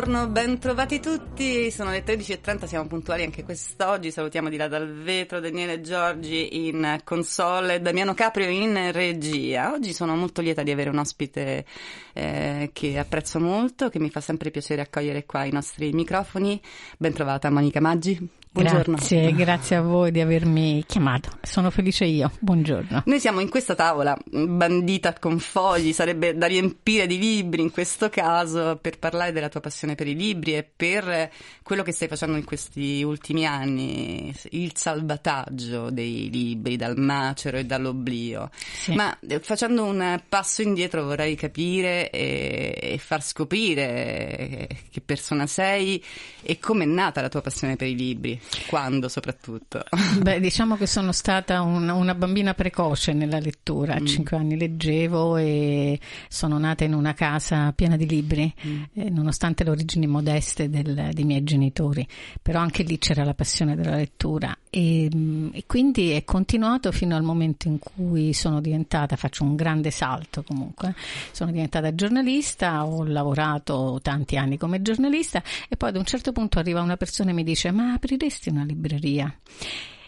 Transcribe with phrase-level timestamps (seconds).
[0.00, 1.70] Buongiorno, ben trovati tutti.
[1.70, 4.10] Sono le 13.30, siamo puntuali anche quest'oggi.
[4.10, 9.72] Salutiamo di là dal vetro Daniele Giorgi in console e Damiano Caprio in regia.
[9.72, 11.66] Oggi sono molto lieta di avere un ospite
[12.14, 16.58] eh, che apprezzo molto, che mi fa sempre piacere accogliere qua i nostri microfoni.
[16.96, 18.26] Ben trovata Monica Maggi.
[18.52, 18.96] Buongiorno.
[18.96, 21.30] Grazie, grazie a voi di avermi chiamato.
[21.40, 22.32] Sono felice io.
[22.40, 23.04] Buongiorno.
[23.06, 28.08] Noi siamo in questa tavola bandita con fogli, sarebbe da riempire di libri in questo
[28.08, 31.30] caso per parlare della tua passione per i libri e per
[31.62, 37.64] quello che stai facendo in questi ultimi anni, il salvataggio dei libri dal macero e
[37.64, 38.50] dall'oblio.
[38.52, 38.96] Sì.
[38.96, 46.02] Ma eh, facendo un passo indietro vorrei capire e, e far scoprire che persona sei
[46.42, 48.39] e come è nata la tua passione per i libri.
[48.66, 49.84] Quando soprattutto?
[50.20, 54.06] Beh, diciamo che sono stata un, una bambina precoce nella lettura, a mm.
[54.06, 58.82] cinque anni leggevo e sono nata in una casa piena di libri, mm.
[58.94, 62.06] eh, nonostante le origini modeste del, dei miei genitori,
[62.40, 67.16] però anche lì c'era la passione della lettura e, mm, e quindi è continuato fino
[67.16, 70.94] al momento in cui sono diventata, faccio un grande salto comunque,
[71.32, 76.58] sono diventata giornalista, ho lavorato tanti anni come giornalista e poi ad un certo punto
[76.58, 79.34] arriva una persona e mi dice ma apriresti apriresti una libreria?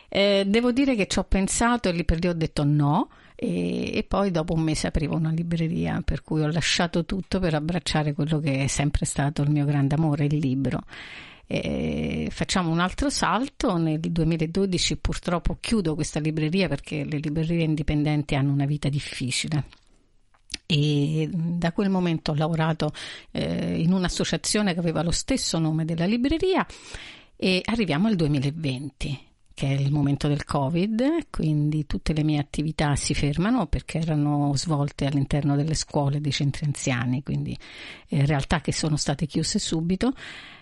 [0.08, 3.08] Eh, devo dire che ci ho pensato e lì per lì ho detto no.
[3.34, 7.54] E, e, poi dopo un mese aprivo una libreria, per cui ho lasciato tutto per
[7.54, 10.80] abbracciare quello che è sempre stato il mio grande amore, il libro.
[11.46, 18.36] E facciamo un altro salto, nel 2012 purtroppo chiudo questa libreria perché le librerie indipendenti
[18.36, 19.64] hanno una vita difficile
[20.66, 22.92] e da quel momento ho lavorato
[23.30, 26.66] eh, in un'associazione che aveva lo stesso nome della libreria
[27.42, 32.94] e arriviamo al 2020 che è il momento del Covid, quindi tutte le mie attività
[32.94, 37.58] si fermano perché erano svolte all'interno delle scuole dei centri anziani, quindi
[38.06, 40.14] eh, realtà che sono state chiuse subito.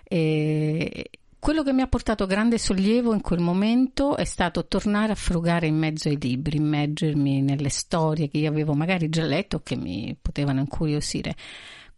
[0.04, 5.16] E quello che mi ha portato grande sollievo in quel momento è stato tornare a
[5.16, 9.60] frugare in mezzo ai libri, immergermi nelle storie che io avevo magari già letto o
[9.64, 11.34] che mi potevano incuriosire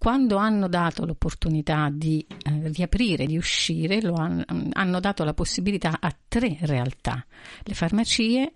[0.02, 6.12] quando hanno dato l'opportunità di eh, riaprire, di uscire, han, hanno dato la possibilità a
[6.26, 7.24] tre realtà,
[7.62, 8.52] le farmacie,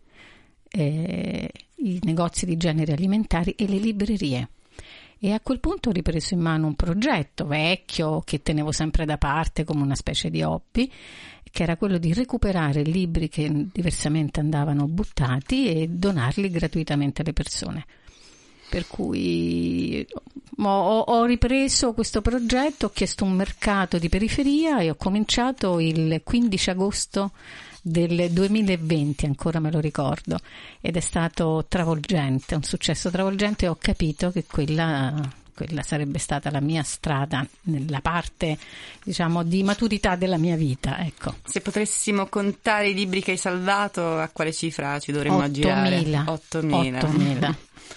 [0.69, 4.49] eh, i negozi di generi alimentari e le librerie.
[5.19, 9.17] E a quel punto ho ripreso in mano un progetto vecchio che tenevo sempre da
[9.17, 10.91] parte come una specie di hobby,
[11.51, 17.87] che era quello di recuperare libri che diversamente andavano buttati e donarli gratuitamente alle persone.
[18.69, 20.07] Per cui
[20.59, 26.21] ho, ho, ripreso questo progetto, ho chiesto un mercato di periferia e ho cominciato il
[26.23, 27.31] 15 agosto
[27.89, 30.39] del 2020, ancora me lo ricordo,
[30.81, 36.51] ed è stato travolgente, un successo travolgente e ho capito che quella quella sarebbe stata
[36.51, 38.59] la mia strada nella parte
[39.03, 41.37] diciamo di maturità della mia vita ecco.
[41.45, 46.01] se potessimo contare i libri che hai salvato a quale cifra ci dovremmo 8 aggirare?
[46.03, 47.55] 8.000 8.000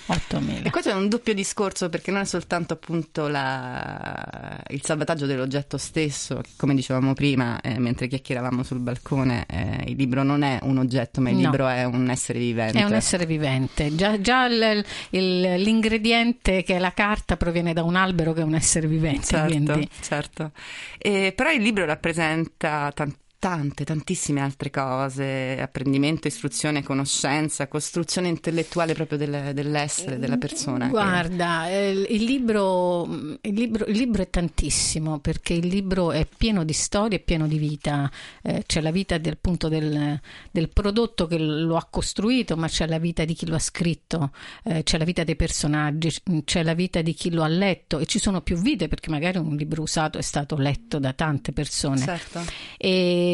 [0.10, 0.66] 8.000 8.000.
[0.66, 5.78] E questo è un doppio discorso perché non è soltanto appunto la, il salvataggio dell'oggetto
[5.78, 10.60] stesso, che come dicevamo prima, eh, mentre chiacchieravamo sul balcone, eh, il libro non è
[10.64, 11.42] un oggetto, ma il no.
[11.44, 12.80] libro è un essere vivente.
[12.80, 13.96] È un essere vivente.
[13.96, 18.44] Già, già il, il, l'ingrediente che è la carta proviene da un albero che è
[18.44, 19.28] un essere vivente.
[19.28, 19.90] Certo, quindi.
[20.02, 20.52] certo.
[20.98, 28.94] E, però il libro rappresenta tantissimo tante, tantissime altre cose, apprendimento, istruzione, conoscenza, costruzione intellettuale
[28.94, 30.88] proprio del, dell'essere della persona.
[30.90, 32.06] Guarda, che...
[32.10, 37.20] il, libro, il, libro, il, libro, è tantissimo perché il libro è pieno di storie,
[37.20, 38.12] è pieno di vita,
[38.44, 40.20] eh, c'è la vita del, appunto del,
[40.52, 44.32] del, prodotto che lo ha costruito, ma c'è la vita di chi lo ha scritto,
[44.66, 48.06] eh, c'è la vita dei personaggi, c'è la vita di chi lo ha letto e
[48.06, 52.00] ci sono più vite perché magari un libro usato è stato letto da tante persone.
[52.00, 52.44] Certo.
[52.78, 53.28] E,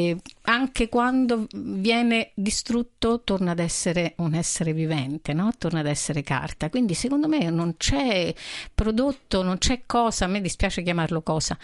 [0.44, 5.52] anche quando viene distrutto torna ad essere un essere vivente, no?
[5.58, 6.70] torna ad essere carta.
[6.70, 8.34] Quindi secondo me non c'è
[8.74, 11.58] prodotto, non c'è cosa, a me dispiace chiamarlo cosa,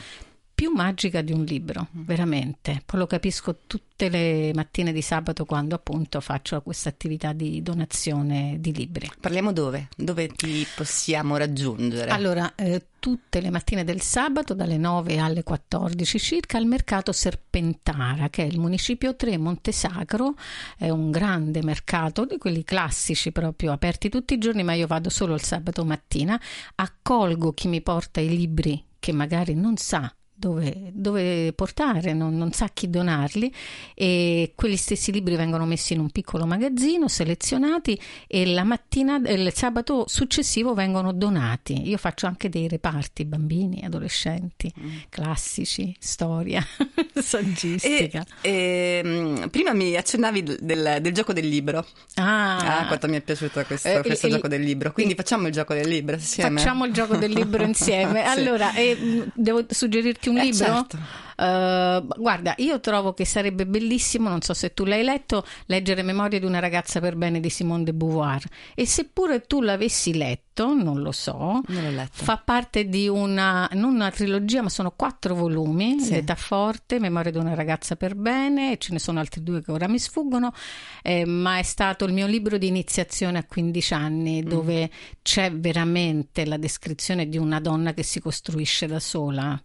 [0.61, 2.03] più magica di un libro, mm.
[2.03, 2.83] veramente.
[2.85, 8.57] Poi lo capisco tutte le mattine di sabato quando appunto faccio questa attività di donazione
[8.59, 9.09] di libri.
[9.19, 9.87] Parliamo dove?
[9.97, 12.11] Dove ti possiamo raggiungere?
[12.11, 18.29] Allora, eh, tutte le mattine del sabato dalle 9 alle 14 circa al mercato Serpentara,
[18.29, 20.35] che è il municipio 3 Montesacro,
[20.77, 25.09] è un grande mercato di quelli classici proprio aperti tutti i giorni, ma io vado
[25.09, 26.39] solo il sabato mattina,
[26.75, 32.51] accolgo chi mi porta i libri che magari non sa dove, dove portare, non, non,
[32.51, 33.53] sa chi donarli
[33.93, 39.53] e quegli stessi libri vengono messi in un piccolo magazzino, selezionati e la mattina, il
[39.53, 41.87] sabato successivo vengono donati.
[41.87, 44.89] Io faccio anche dei reparti, bambini, adolescenti, mm.
[45.09, 46.65] classici, storia,
[47.21, 48.25] saggistica.
[48.41, 51.85] E, e, ehm, prima mi accennavi del, del, gioco del libro.
[52.15, 54.91] Ah, ah quanto mi è piaciuto questo, eh, questo il, gioco del libro.
[54.91, 56.59] Quindi il, facciamo il gioco del libro insieme.
[56.59, 58.23] Facciamo il gioco del libro insieme.
[58.23, 58.39] sì.
[58.39, 60.65] Allora, eh, devo suggerirti un eh, libro?
[60.65, 60.97] Certo.
[61.41, 66.39] Uh, guarda, io trovo che sarebbe bellissimo, non so se tu l'hai letto, leggere Memorie
[66.39, 68.43] di una ragazza per bene di Simone de Beauvoir.
[68.75, 74.11] E seppure tu l'avessi letto, non lo so, non fa parte di una, non una
[74.11, 76.11] trilogia, ma sono quattro volumi, sì.
[76.11, 79.71] L'età forte, Memorie di una ragazza per bene, e ce ne sono altri due che
[79.71, 80.53] ora mi sfuggono,
[81.01, 84.47] eh, ma è stato il mio libro di iniziazione a 15 anni, mm.
[84.47, 84.91] dove
[85.23, 89.59] c'è veramente la descrizione di una donna che si costruisce da sola.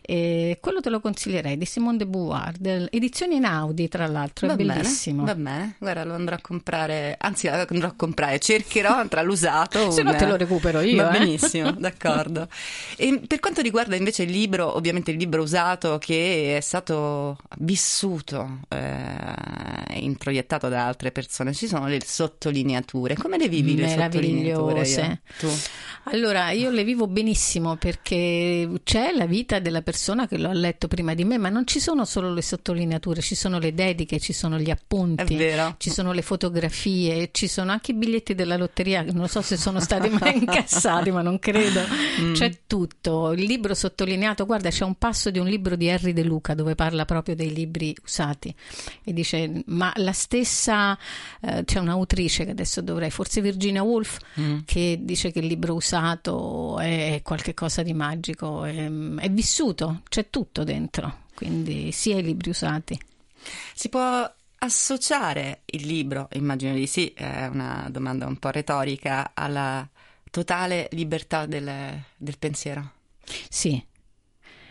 [0.00, 4.46] E quello te lo consiglio consiglierei di Simone de Beauvoir, edizione in Audi tra l'altro,
[4.46, 5.24] è va bellissimo.
[5.24, 9.22] Bene, va bene, guarda lo andrò a comprare, anzi lo andrò a comprare, cercherò tra
[9.22, 9.90] l'usato.
[9.90, 11.02] Se no te lo recupero io.
[11.02, 11.18] Va eh?
[11.18, 12.48] benissimo, d'accordo.
[12.96, 18.60] E per quanto riguarda invece il libro, ovviamente il libro usato che è stato vissuto,
[18.68, 24.86] eh, introiettato da altre persone, ci sono le sottolineature, come le vivi le sottolineature?
[24.86, 25.18] Io?
[25.38, 25.48] Tu?
[26.08, 30.86] Allora, io le vivo benissimo perché c'è la vita della persona che lo ha letto
[30.86, 34.32] prima di me, ma non ci sono solo le sottolineature, ci sono le dediche, ci
[34.32, 35.38] sono gli appunti,
[35.78, 39.80] ci sono le fotografie, ci sono anche i biglietti della lotteria, non so se sono
[39.80, 41.80] stati mai incassati, ma non credo.
[42.20, 42.34] Mm.
[42.34, 43.32] C'è tutto.
[43.32, 46.74] Il libro sottolineato, guarda, c'è un passo di un libro di Harry De Luca dove
[46.74, 48.54] parla proprio dei libri usati
[49.04, 50.96] e dice "Ma la stessa
[51.40, 54.58] eh, c'è un'autrice che adesso dovrei, forse Virginia Woolf, mm.
[54.64, 60.64] che dice che il libro usato è qualcosa di magico, è, è vissuto, c'è tutto
[60.64, 60.85] dentro,
[61.34, 62.98] quindi sia i libri usati.
[63.74, 69.88] Si può associare il libro, immagino di sì, è una domanda un po' retorica, alla
[70.30, 72.92] totale libertà del, del pensiero?
[73.48, 73.82] Sì,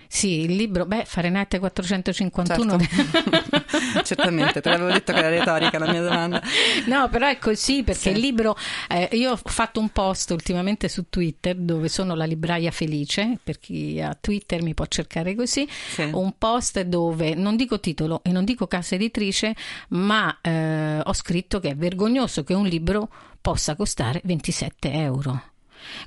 [0.07, 2.77] sì, il libro, beh, Fahrenheit 451.
[2.79, 4.03] Certo.
[4.03, 6.41] Certamente, te l'avevo detto che era retorica la mia domanda.
[6.85, 8.09] No, però è così, perché sì.
[8.09, 8.55] il libro,
[8.89, 13.59] eh, io ho fatto un post ultimamente su Twitter dove sono la libraia felice, per
[13.59, 16.09] chi ha Twitter mi può cercare così, sì.
[16.11, 19.55] un post dove non dico titolo e non dico casa editrice,
[19.89, 23.09] ma eh, ho scritto che è vergognoso che un libro
[23.41, 25.53] possa costare 27 euro.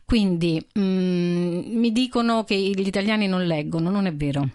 [0.05, 4.49] Quindi mh, mm, mi dicono che gli italiani non leggono, non è vero.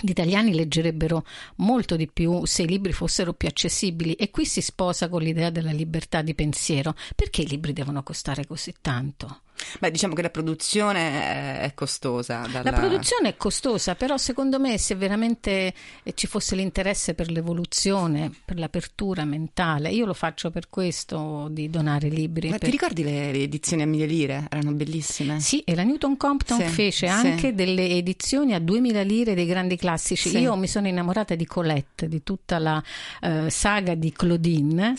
[0.00, 1.24] Gli italiani leggerebbero
[1.56, 5.50] molto di più se i libri fossero più accessibili e qui si sposa con l'idea
[5.50, 6.94] della libertà di pensiero.
[7.14, 9.42] Perché i libri devono costare così tanto?
[9.78, 12.46] Beh, diciamo che la produzione è costosa.
[12.50, 12.70] Dalla...
[12.70, 15.72] La produzione è costosa, però secondo me se veramente
[16.02, 21.70] eh, ci fosse l'interesse per l'evoluzione, per l'apertura mentale, io lo faccio per questo di
[21.70, 22.48] donare libri.
[22.48, 22.68] Ma per...
[22.68, 24.46] ti ricordi le edizioni a mille lire?
[24.50, 25.40] Erano bellissime.
[25.40, 27.12] Sì, e la Newton Compton sì, fece sì.
[27.12, 30.28] anche delle edizioni a 2000 lire dei grandi classici.
[30.28, 30.38] Sì.
[30.38, 32.82] Io mi sono innamorata di Colette, di tutta la
[33.22, 34.94] uh, saga di Claudine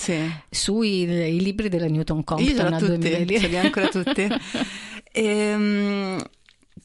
[0.49, 1.05] sui
[1.39, 3.39] libri della Newton Compton io a tutti, 2000 lire.
[3.39, 4.27] Ce li ancora tutti.
[5.11, 6.23] ehm,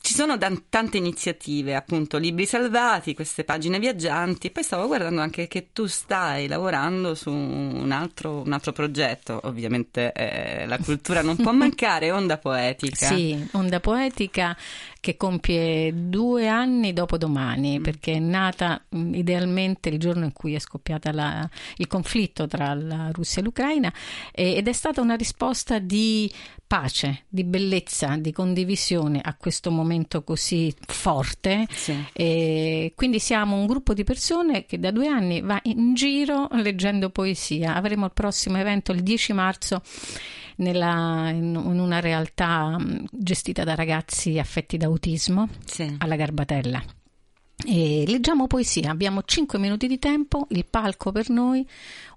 [0.03, 4.51] ci sono dan- tante iniziative, appunto, libri salvati, queste pagine viaggianti.
[4.51, 9.41] Poi stavo guardando anche che tu stai lavorando su un altro, un altro progetto.
[9.45, 13.07] Ovviamente eh, la cultura non può mancare, Onda Poetica.
[13.09, 14.57] Sì, Onda Poetica
[15.01, 17.83] che compie due anni dopo domani, mm.
[17.83, 22.75] perché è nata mm, idealmente il giorno in cui è scoppiata la, il conflitto tra
[22.75, 23.93] la Russia e l'Ucraina
[24.31, 26.31] e, ed è stata una risposta di
[26.67, 31.67] pace, di bellezza, di condivisione a questo momento così forte.
[31.69, 32.05] Sì.
[32.13, 37.11] E quindi siamo un gruppo di persone che da due anni va in giro leggendo
[37.11, 37.75] poesia.
[37.75, 39.83] Avremo il prossimo evento il 10 marzo
[40.57, 42.77] nella, in, una realtà
[43.11, 45.97] gestita da ragazzi affetti da autismo sì.
[45.99, 46.83] alla Garbatella
[47.65, 51.67] E leggiamo poesia, abbiamo 5 minuti di tempo, il palco per noi,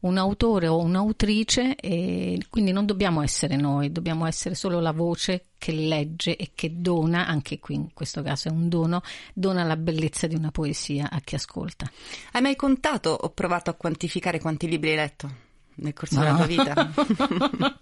[0.02, 5.48] un autore o un'autrice e quindi non dobbiamo essere noi, dobbiamo essere solo la voce
[5.58, 9.02] che legge e che dona, anche qui in questo caso è un dono,
[9.34, 11.92] dona la bellezza di una poesia a chi ascolta.
[12.32, 15.52] Hai mai contato o provato a quantificare quanti libri hai letto?
[15.76, 16.24] Nel corso no.
[16.24, 16.92] della tua vita.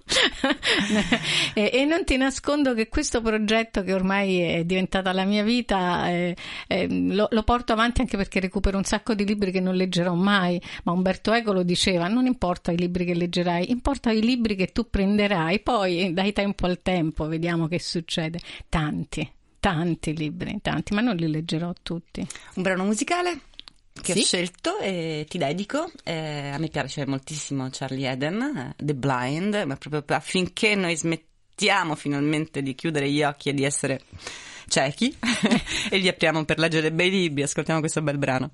[1.54, 6.10] e, e, non ti nascondo che questo progetto che ormai è diventata la mia vita
[6.10, 6.36] eh,
[6.68, 10.14] eh, lo, lo, porto avanti anche perché recupero un sacco di libri che non leggerò
[10.14, 14.56] mai, ma Umberto Eco lo diceva, non importa i libri che leggerai, importa i libri
[14.56, 18.40] che tu prenderai, poi dai tempo al tempo, vediamo che succede.
[18.70, 19.30] Tanti,
[19.60, 22.26] tanti libri, tanti, ma non li leggerò tutti.
[22.56, 23.42] Un brano musicale?
[24.02, 24.20] Che sì?
[24.20, 25.92] ho scelto e ti dedico.
[26.04, 31.96] Eh, a me piace moltissimo Charlie Eden, eh, The Blind, ma proprio affinché noi smettiamo
[31.96, 34.02] finalmente di chiudere gli occhi e di essere
[34.68, 35.16] ciechi
[35.90, 38.50] e li apriamo per leggere bei libri, ascoltiamo questo bel brano.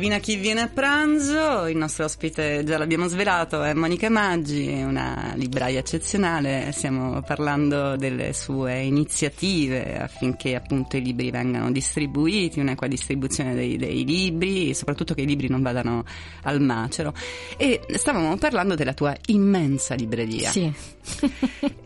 [0.00, 1.66] Indovina chi viene a pranzo?
[1.66, 6.70] Il nostro ospite, già l'abbiamo svelato, è Monica Maggi, una libraia eccezionale.
[6.72, 14.06] Stiamo parlando delle sue iniziative affinché appunto i libri vengano distribuiti, un'equa distribuzione dei, dei
[14.06, 16.02] libri, soprattutto che i libri non vadano
[16.44, 17.12] al macero.
[17.58, 20.48] E stavamo parlando della tua immensa libreria.
[20.48, 20.72] Sì.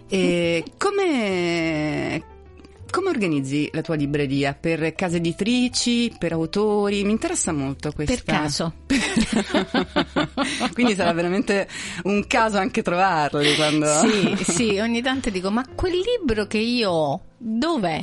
[0.06, 2.22] e come
[2.94, 4.54] come organizzi la tua libreria?
[4.54, 7.02] Per case editrici, per autori?
[7.02, 8.14] Mi interessa molto questo.
[8.14, 8.72] Per caso.
[10.72, 11.66] Quindi sarà veramente
[12.04, 13.86] un caso anche trovarli quando...
[13.86, 18.02] Sì, sì, ogni tanto dico, ma quel libro che io ho dov'è?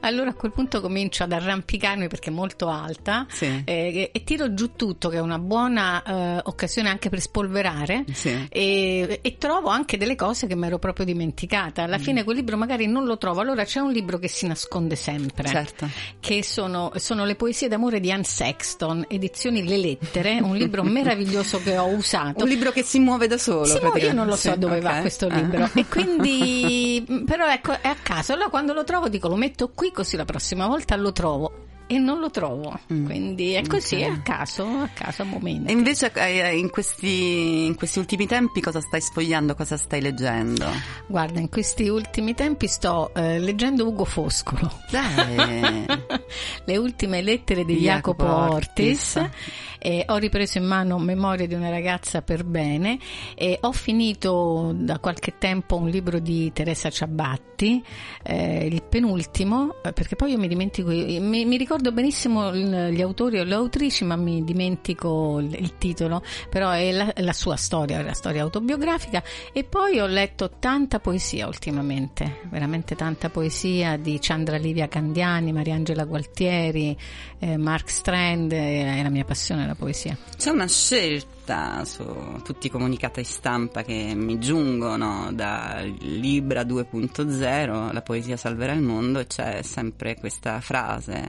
[0.00, 3.62] Allora a quel punto comincio ad arrampicarmi perché è molto alta Sì.
[3.64, 8.46] eh, e tiro giù tutto, che è una buona eh, occasione anche per spolverare Sì.
[8.48, 11.82] e, e trovo anche delle cose che mi ero proprio dimenticata.
[11.82, 11.84] Mm.
[11.84, 14.96] Alla fine quel libro magari non lo trovo, allora c'è un libro che si nasconde
[14.96, 15.48] sempre.
[15.48, 15.88] Certo.
[16.20, 21.60] Che sono, sono le poesie d'amore di Anne Sexton, edizioni Le Lettere, un libro meraviglioso
[21.62, 22.42] che ho usato.
[22.44, 23.64] Un libro che si muove da solo.
[23.64, 25.00] Sì, ma io non lo so dove va ok.
[25.00, 25.34] questo Ah.
[25.34, 29.70] libro e quindi però ecco è a caso allora quando lo trovo dico lo metto
[29.70, 33.04] qui così la prossima volta lo trovo e non lo trovo Mm.
[33.06, 34.02] quindi è così Ok.
[34.02, 38.26] è a caso a caso a momenti E invece eh, in questi, in questi ultimi
[38.26, 40.66] tempi cosa stai sfogliando, cosa stai leggendo?
[41.06, 45.86] guarda in questi ultimi tempi sto eh, leggendo Ugo Foscolo Dai!
[46.64, 49.30] le ultime lettere di Di Jacopo Jacopo Ortis, Ortis.
[49.78, 52.98] E ho ripreso in mano Memorie di una ragazza per bene
[53.34, 57.82] e ho finito da qualche tempo un libro di Teresa Ciabatti,
[58.22, 63.38] eh, il penultimo, eh, perché poi io mi dimentico, mi, mi ricordo benissimo gli autori
[63.38, 68.02] o le autrici, ma mi dimentico il, il titolo, però è la, la sua storia,
[68.02, 74.56] la storia autobiografica e poi ho letto tanta poesia ultimamente, veramente tanta poesia di Chandra
[74.56, 76.96] Livia Candiani, Mariangela Gualtieri,
[77.38, 80.16] eh, Mark Strand, eh, è la mia passione la poesia.
[80.36, 82.04] C'è una scelta su
[82.44, 89.18] tutti i comunicati stampa che mi giungono da Libra 2.0, la poesia salverà il mondo,
[89.20, 91.24] e c'è sempre questa frase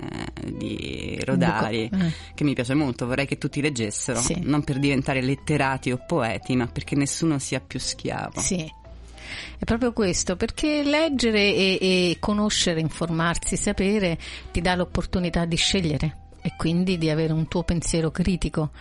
[0.45, 2.11] di Rodari Buco- eh.
[2.33, 4.39] che mi piace molto, vorrei che tutti leggessero, Sì.
[4.43, 8.39] non per diventare letterati o poeti, ma perché nessuno sia più schiavo.
[8.39, 8.77] Sì.
[9.59, 14.17] È proprio questo, perché leggere e, e conoscere, informarsi, sapere
[14.51, 18.71] ti dà l'opportunità di scegliere e quindi di avere un tuo pensiero critico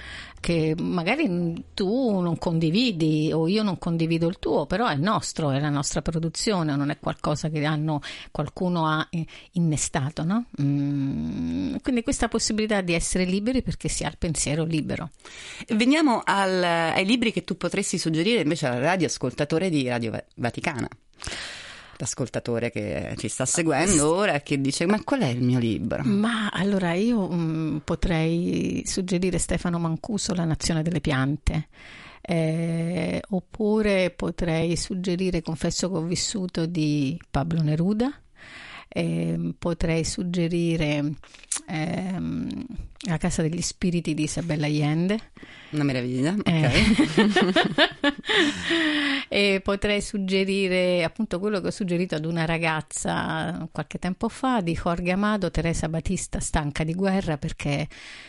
[0.40, 5.58] che magari tu non condividi o io non condivido il tuo, però è nostro, è
[5.58, 8.00] la nostra produzione, non è qualcosa che hanno,
[8.30, 10.46] qualcuno ha eh, innestato, no?
[10.62, 15.10] Mm, quindi questa possibilità di essere liberi perché si ha il pensiero libero.
[15.68, 20.88] Veniamo al- ai libri che tu potresti suggerire invece al radioascoltatore di Radio Va- Vaticana.
[22.00, 26.04] L'ascoltatore che ci sta seguendo ora e che dice: Ma qual è il mio libro?
[26.04, 31.68] Ma allora io mm, potrei suggerire Stefano Mancuso, La nazione delle piante.
[32.20, 38.12] Eh, oppure potrei suggerire Confesso che ho vissuto di Pablo Neruda.
[38.86, 41.14] Eh, potrei suggerire
[41.66, 42.66] ehm,
[43.06, 45.32] La casa degli spiriti di Isabella Allende.
[45.70, 46.48] Una meraviglia, ok.
[46.48, 46.72] Eh.
[49.28, 54.72] e potrei suggerire appunto quello che ho suggerito ad una ragazza qualche tempo fa di
[54.72, 57.86] Jorge Amado, Teresa Batista, stanca di guerra, perché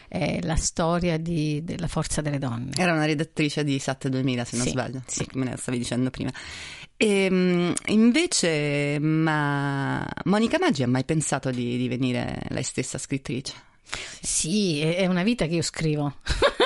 [0.07, 2.71] è la storia di- della forza delle donne.
[2.75, 5.25] Era una redattrice di Sat 2000, se non Sì, sbaglio, sì.
[5.33, 6.31] me la stavi dicendo prima.
[6.97, 13.53] E, invece, ma Monica Maggi ha mai pensato di divenire lei stessa scrittrice?
[14.21, 16.15] Sì, è una vita che io scrivo.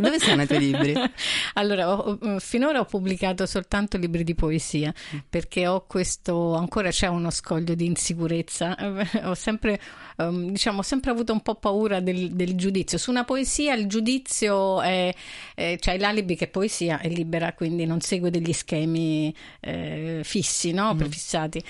[0.00, 0.94] Dove sono i tuoi libri?
[1.54, 4.92] Allora, ho- ho- finora ho pubblicato soltanto libri di poesia
[5.28, 8.76] perché ho questo, ancora c'è uno scoglio di insicurezza.
[9.24, 9.80] Ho sempre,
[10.16, 12.98] ehm, diciamo, ho sempre avuto un po' paura del, del giudizio.
[12.98, 15.14] Su una poesia il giudizio è,
[15.54, 20.94] è- c'hai l'alibi che poesia è libera, quindi non segue degli schemi eh, fissi, no?
[20.94, 21.62] Prefissati.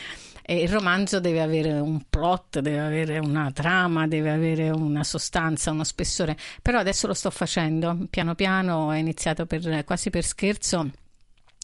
[0.51, 5.71] E il romanzo deve avere un plot, deve avere una trama, deve avere una sostanza,
[5.71, 6.37] uno spessore.
[6.61, 10.91] Però adesso lo sto facendo, piano piano ho iniziato per, quasi per scherzo.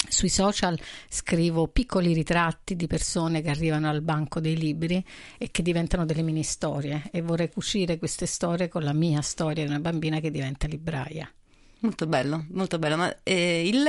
[0.08, 5.04] Sui social scrivo piccoli ritratti di persone che arrivano al banco dei libri
[5.36, 9.64] e che diventano delle mini storie e vorrei cucire queste storie con la mia storia
[9.64, 11.28] di una bambina che diventa libraia.
[11.80, 12.96] Molto bello, molto bello.
[12.96, 13.84] Ma eh, il,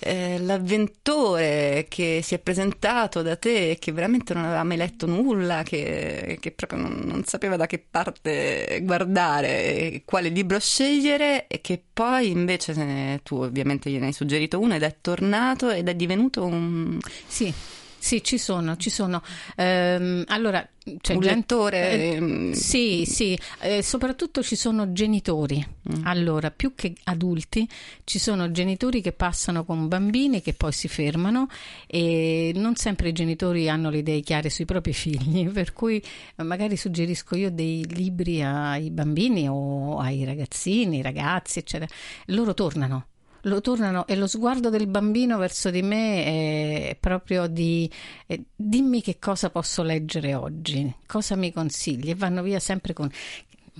[0.00, 5.06] eh, l'avventore che si è presentato da te e che veramente non aveva mai letto
[5.06, 11.60] nulla, che, che proprio non, non sapeva da che parte guardare, quale libro scegliere, e
[11.60, 15.94] che poi invece eh, tu ovviamente gliene hai suggerito uno ed è tornato ed è
[15.94, 17.52] divenuto un, Sì,
[18.00, 19.22] sì, ci sono, ci sono.
[19.56, 20.66] Ehm, allora,
[21.00, 21.90] c'è un lettore.
[21.90, 25.64] eh, ehm, Sì, sì, eh, soprattutto ci sono genitori.
[25.92, 26.06] Mm.
[26.06, 27.68] Allora, più che adulti,
[28.04, 31.48] ci sono genitori che passano con bambini che poi si fermano
[31.86, 36.02] e non sempre i genitori hanno le idee chiare sui propri figli, per cui
[36.36, 41.90] eh, magari suggerisco io dei libri ai bambini o ai ragazzini, ragazzi, eccetera.
[42.26, 43.09] Loro tornano.
[43.42, 46.24] Lo tornano e lo sguardo del bambino verso di me
[46.90, 47.90] è proprio di
[48.26, 53.10] eh, dimmi che cosa posso leggere oggi, cosa mi consigli e vanno via sempre con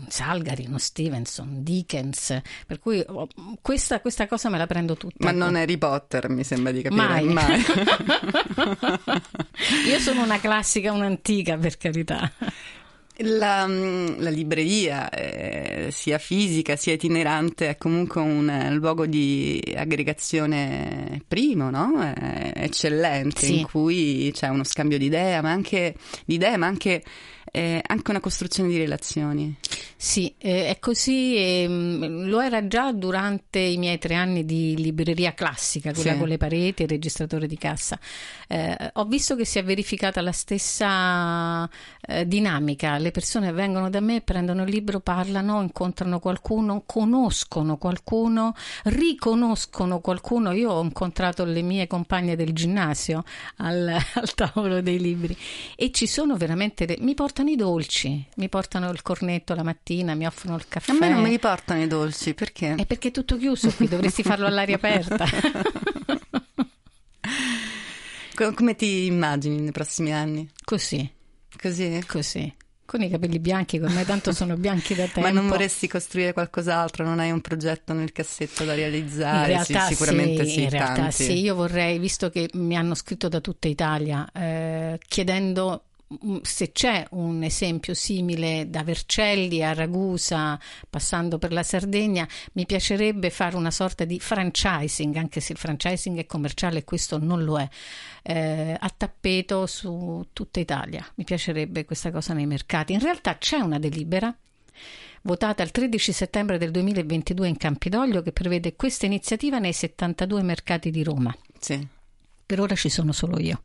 [0.09, 3.29] Salgari, no Stevenson, Dickens, per cui oh,
[3.61, 5.25] questa, questa, cosa me la prendo tutta.
[5.25, 7.03] Ma non Harry Potter, mi sembra di capire.
[7.03, 7.27] Mai.
[7.27, 7.61] Mai.
[9.89, 12.33] Io sono una classica, un'antica, per carità.
[13.23, 19.63] La, mm, la libreria, eh, sia fisica sia itinerante, è comunque un eh, luogo di
[19.77, 22.01] aggregazione primo, no?
[22.01, 23.59] È eccellente, sì.
[23.59, 27.03] in cui c'è uno scambio di idee, ma anche, di idee, ma anche
[27.51, 29.57] eh, anche una costruzione di relazioni.
[29.97, 35.35] Sì, eh, è così, eh, lo era già durante i miei tre anni di libreria
[35.35, 36.19] classica, quella sì.
[36.19, 37.99] con le pareti e il registratore di cassa.
[38.49, 41.69] Eh, ho visto che si è verificata la stessa
[42.01, 48.55] eh, dinamica, le persone vengono da me, prendono il libro, parlano, incontrano qualcuno, conoscono qualcuno,
[48.85, 50.53] riconoscono qualcuno.
[50.53, 53.23] Io ho incontrato le mie compagne del ginnasio
[53.57, 55.37] al, al tavolo dei libri
[55.77, 60.27] e ci sono veramente, mi portano i dolci, mi portano il cornetto la mattina, mi
[60.27, 60.91] offrono il caffè.
[60.91, 62.75] A me non me li portano i dolci, perché?
[62.75, 65.25] È perché è tutto chiuso qui, dovresti farlo all'aria aperta.
[68.55, 70.49] Come ti immagini nei prossimi anni?
[70.65, 71.11] Così.
[71.61, 72.03] Così?
[72.07, 72.55] Così.
[72.85, 75.21] Con i capelli bianchi, con me tanto sono bianchi da tempo.
[75.29, 77.05] Ma non vorresti costruire qualcos'altro?
[77.05, 79.41] Non hai un progetto nel cassetto da realizzare?
[79.41, 80.63] In realtà sì, sicuramente sì, sì.
[80.63, 81.25] In realtà tanti.
[81.25, 85.85] sì, io vorrei, visto che mi hanno scritto da tutta Italia, eh, chiedendo
[86.43, 93.31] se c'è un esempio simile da Vercelli a Ragusa, passando per la Sardegna, mi piacerebbe
[93.31, 97.61] fare una sorta di franchising, anche se il franchising è commerciale e questo non lo
[97.61, 97.69] è,
[98.23, 101.07] eh, a tappeto su tutta Italia.
[101.15, 102.93] Mi piacerebbe questa cosa nei mercati.
[102.93, 104.35] In realtà c'è una delibera
[105.23, 110.91] votata il 13 settembre del 2022 in Campidoglio che prevede questa iniziativa nei 72 mercati
[110.91, 111.35] di Roma.
[111.59, 111.99] Sì
[112.51, 113.63] per ora ci sono solo io.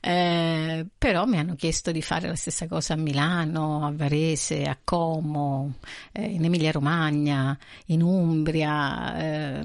[0.00, 4.78] Eh, però mi hanno chiesto di fare la stessa cosa a Milano, a Varese, a
[4.82, 5.74] Como,
[6.10, 7.54] eh, in Emilia Romagna,
[7.88, 9.18] in Umbria.
[9.18, 9.64] Eh,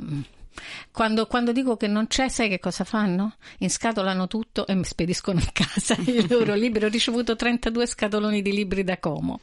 [0.92, 3.36] quando, quando, dico che non c'è, sai che cosa fanno?
[3.60, 6.84] Inscatolano tutto e mi spediscono a casa i loro libri.
[6.84, 9.40] Ho ricevuto 32 scatoloni di libri da Como.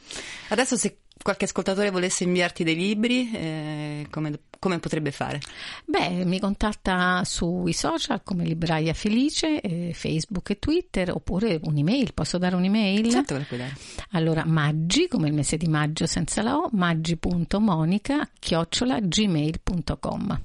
[0.49, 5.39] Adesso se qualche ascoltatore volesse inviarti dei libri, eh, come, come, potrebbe fare?
[5.85, 12.13] Beh, mi contatta sui social come Libraia Felice, eh, Facebook e Twitter, oppure un'email.
[12.13, 13.09] Posso dare un'email?
[13.09, 13.75] Certo che puoi dare.
[14.11, 20.41] Allora, maggi, come il mese di maggio senza la O, maggi.monica, chiocciola, gmail.com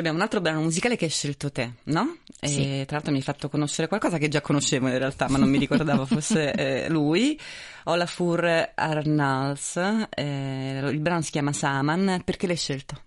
[0.00, 2.16] abbiamo un altro brano musicale che hai scelto te, no?
[2.40, 2.82] Sì.
[2.86, 5.58] Tra l'altro mi hai fatto conoscere qualcosa che già conoscevo in realtà, ma non mi
[5.58, 6.52] ricordavo fosse
[6.84, 7.38] eh, lui.
[7.84, 9.76] Olafur Arnals,
[10.08, 13.02] eh, il brano si chiama Saman, perché l'hai scelto?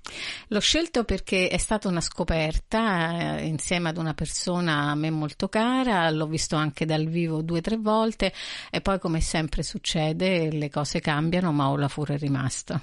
[0.49, 5.47] L'ho scelto perché è stata una scoperta eh, insieme ad una persona a me molto
[5.47, 8.33] cara, l'ho visto anche dal vivo due o tre volte
[8.69, 12.81] e poi come sempre succede le cose cambiano ma Olafur è rimasto.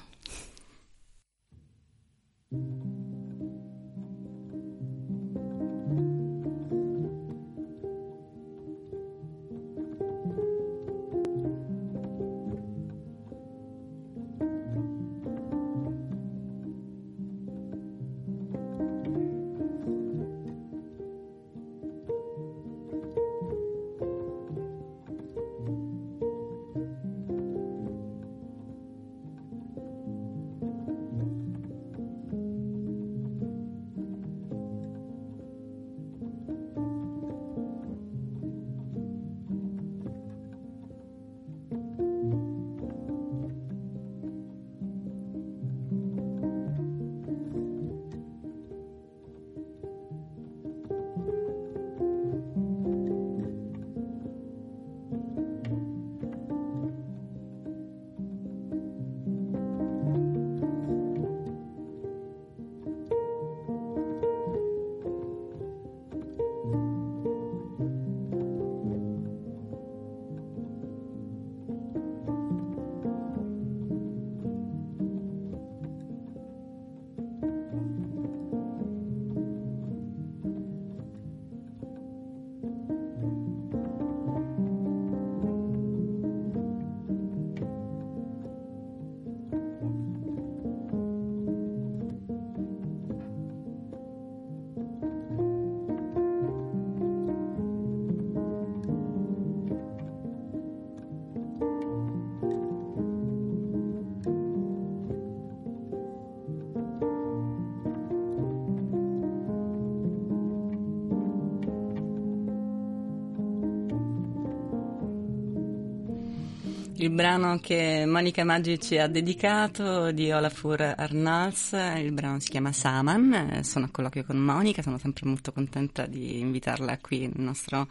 [117.02, 122.70] Il brano che Monica Maggi ci ha dedicato di Olafur Arnals, il brano si chiama
[122.70, 127.88] Saman, sono a colloquio con Monica, sono sempre molto contenta di invitarla qui nel nostro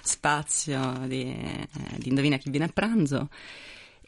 [0.00, 3.28] spazio di, eh, di Indovina chi viene a pranzo.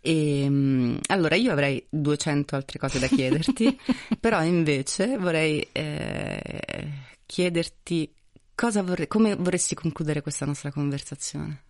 [0.00, 3.78] E, ehm, allora io avrei 200 altre cose da chiederti,
[4.18, 6.88] però invece vorrei eh,
[7.26, 8.10] chiederti
[8.54, 11.64] vorrei, come vorresti concludere questa nostra conversazione.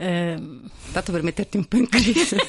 [0.00, 0.40] Eh,
[0.92, 2.36] Tanto per metterti un po' in crisi.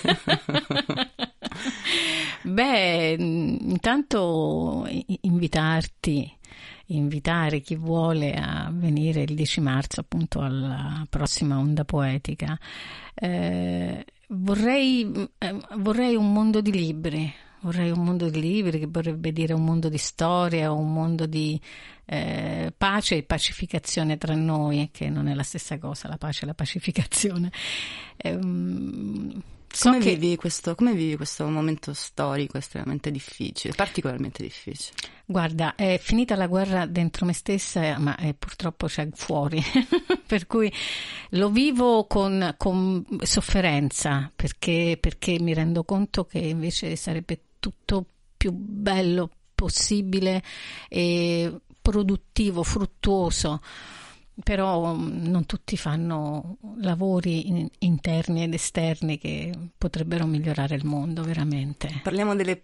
[2.44, 4.88] Beh, intanto
[5.22, 6.32] invitarti,
[6.88, 12.58] invitare chi vuole a venire il 10 marzo appunto alla prossima onda poetica.
[13.16, 19.32] Eh, vorrei, eh, vorrei un mondo di libri, vorrei un mondo di libri che vorrebbe
[19.32, 21.60] dire un mondo di storia, un mondo di
[22.06, 26.48] eh, pace e pacificazione tra noi, che non è la stessa cosa, la pace e
[26.48, 27.52] la pacificazione.
[29.72, 30.16] So come, che...
[30.16, 34.98] vivi questo, come vivi questo momento storico estremamente difficile, particolarmente difficile?
[35.26, 39.62] Guarda, è finita la guerra dentro me stessa, ma eh, purtroppo c'è fuori,
[40.26, 40.74] per cui
[41.32, 48.06] lo vivo con, con sofferenza, perché, perché mi rendo conto che invece sarebbe tutto
[48.38, 50.42] più bello possibile
[50.88, 53.62] e produttivo, fruttuoso
[54.44, 62.00] però mm, non tutti fanno lavori interni ed esterni che potrebbero migliorare il mondo veramente.
[62.04, 62.64] Parliamo delle,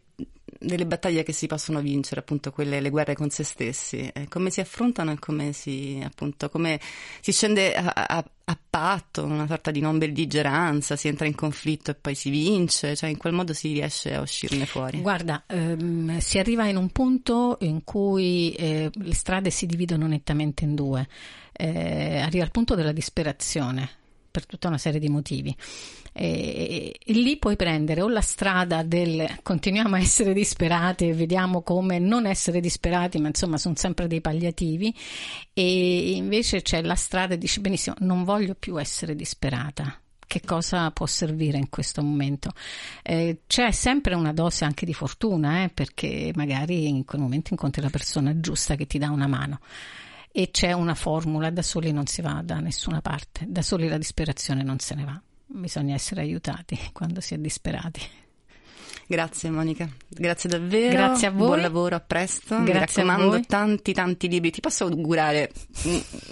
[0.59, 4.49] delle battaglie che si possono vincere, appunto quelle, le guerre con se stessi, eh, come
[4.49, 6.79] si affrontano e come si, appunto, come
[7.21, 11.91] si scende a, a, a, patto, una sorta di non belligeranza, si entra in conflitto
[11.91, 15.01] e poi si vince, cioè in quel modo si riesce a uscirne fuori.
[15.01, 20.63] Guarda, ehm, si arriva in un punto in cui eh, le strade si dividono nettamente
[20.63, 21.07] in due
[21.57, 24.03] eh, arriva al punto della disperazione
[24.35, 25.55] per tutta una serie di motivi.
[26.11, 31.61] E, e, lì puoi prendere o la strada del continuiamo a essere disperati e vediamo
[31.61, 34.93] come non essere disperati, ma insomma sono sempre dei palliativi,
[35.53, 39.97] e invece c'è la strada e dici benissimo, non voglio più essere disperata.
[40.27, 42.51] Che cosa può servire in questo momento?
[43.03, 47.81] Eh, c'è sempre una dose anche di fortuna, eh, perché magari in quel momento incontri
[47.81, 49.59] la persona giusta che ti dà una mano
[50.37, 53.97] e c'è una formula, da soli non si va da nessuna parte, da soli la
[53.97, 58.01] disperazione non se ne va, bisogna essere aiutati quando si è disperati.
[59.07, 60.89] Grazie Monica, grazie davvero.
[60.89, 61.47] Grazie a voi.
[61.47, 62.61] Buon lavoro, a presto.
[62.63, 64.49] Grazie Mi raccomando, tanti tanti libri.
[64.49, 65.51] Ti posso augurare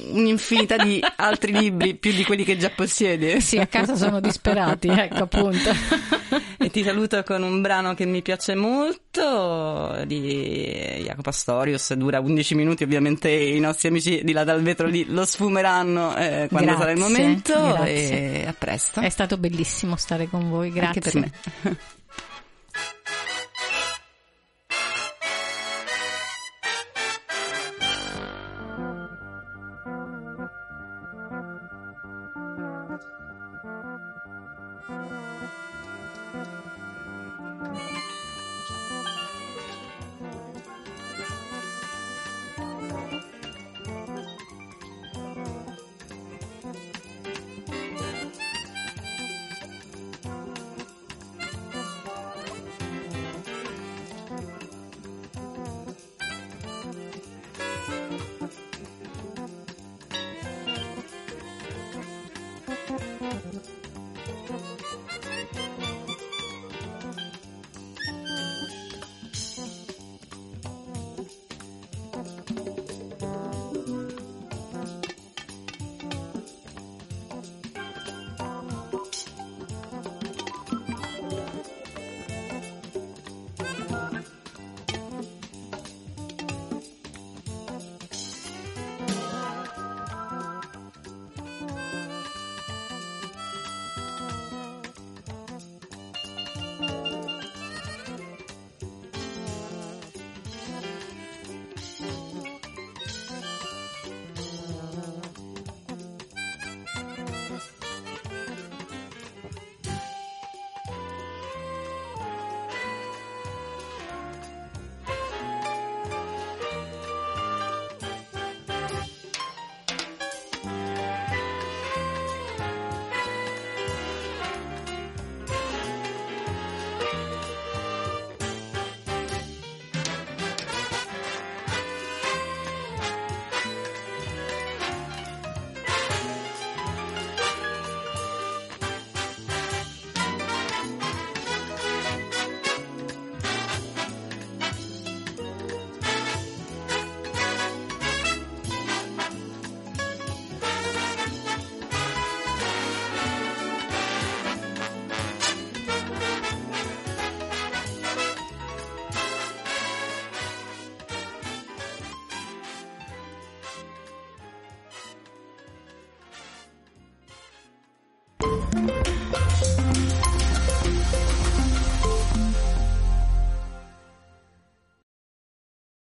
[0.09, 3.39] un'infinità di altri libri, più di quelli che già possiedi.
[3.41, 5.71] Sì, a casa sono disperati, ecco appunto.
[6.57, 12.55] E ti saluto con un brano che mi piace molto di Jacopo Astorius, dura 11
[12.55, 16.77] minuti, ovviamente i nostri amici di là dal vetro lì lo sfumeranno eh, quando grazie,
[16.77, 18.43] sarà il momento grazie.
[18.43, 19.01] e a presto.
[19.01, 21.01] È stato bellissimo stare con voi, grazie.
[21.01, 21.77] Anche per me.